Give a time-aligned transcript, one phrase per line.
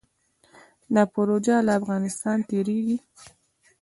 [0.93, 2.97] دا پروژه له افغانستان تیریږي